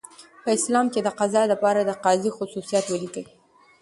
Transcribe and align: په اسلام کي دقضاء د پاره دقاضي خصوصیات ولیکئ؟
په 0.43 0.49
اسلام 0.57 0.85
کي 0.93 0.99
دقضاء 1.07 1.45
د 1.49 1.53
پاره 1.63 1.81
دقاضي 1.91 2.29
خصوصیات 2.37 2.85
ولیکئ؟ 2.89 3.25